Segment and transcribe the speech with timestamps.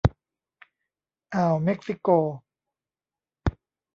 [1.33, 2.09] อ่าวเม็กซิโก